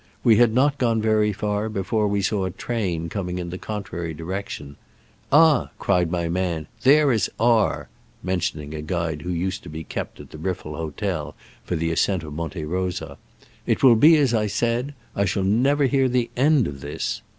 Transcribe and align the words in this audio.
We 0.23 0.37
had 0.37 0.51
not 0.51 0.79
gone 0.79 0.99
very 0.99 1.31
f^r 1.31 1.71
before 1.71 2.07
we 2.07 2.23
saw 2.23 2.45
a 2.45 2.49
train 2.49 3.07
coming 3.07 3.37
in 3.37 3.51
the 3.51 3.59
contrary 3.59 4.15
direction. 4.15 4.75
Ah!" 5.31 5.69
cried 5.77 6.09
my 6.09 6.27
man, 6.27 6.65
"there 6.81 7.11
is 7.11 7.29
R" 7.39 7.87
(mentioning 8.31 8.73
a 8.73 8.81
guide 8.81 9.21
who 9.21 9.29
used 9.29 9.61
to 9.61 9.69
be 9.69 9.83
kept 9.83 10.19
at 10.19 10.31
the 10.31 10.39
Riffel 10.39 10.75
hotel 10.75 11.35
for 11.63 11.75
the 11.75 11.91
ascent 11.91 12.23
of 12.23 12.33
Monte 12.33 12.65
Rosa): 12.65 13.19
"it 13.67 13.83
will 13.83 13.95
be 13.95 14.17
as 14.17 14.33
I 14.33 14.47
said— 14.47 14.95
I 15.15 15.25
shall 15.25 15.43
never 15.43 15.83
hear 15.85 16.09
the 16.09 16.31
end 16.35 16.65
of 16.65 16.81
this." 16.81 17.21